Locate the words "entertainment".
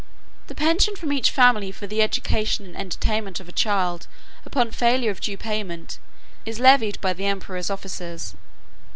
2.75-3.39